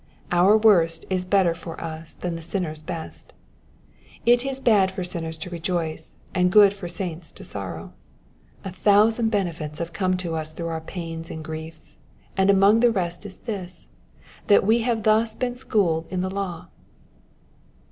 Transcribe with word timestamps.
Our 0.31 0.57
worst 0.57 1.05
is 1.11 1.25
better 1.25 1.53
for 1.53 1.79
us 1.79 2.15
than 2.15 2.33
the 2.33 2.41
sinner^s 2.41 2.83
best. 2.83 3.33
It 4.25 4.43
is 4.43 4.59
bad 4.59 4.89
for 4.89 5.03
sinners 5.03 5.37
to 5.37 5.51
rejoice, 5.51 6.21
and 6.33 6.51
^ood 6.51 6.73
for 6.73 6.87
saints 6.87 7.31
to 7.33 7.43
sorrow. 7.43 7.93
A 8.65 8.71
thousand 8.71 9.29
benefits 9.29 9.77
have 9.77 9.93
come 9.93 10.17
to 10.17 10.35
us 10.35 10.53
through 10.53 10.69
our 10.69 10.81
pains 10.81 11.29
and 11.29 11.43
griefs, 11.43 11.99
and 12.35 12.49
among 12.49 12.79
the 12.79 12.89
rest 12.89 13.27
is 13.27 13.37
this— 13.45 13.89
that 14.47 14.65
we 14.65 14.79
have 14.79 15.03
thus 15.03 15.35
been 15.35 15.53
schooled 15.53 16.07
in 16.09 16.21
the 16.21 16.31
law. 16.31 16.69